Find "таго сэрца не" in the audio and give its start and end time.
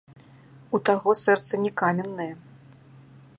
0.89-1.71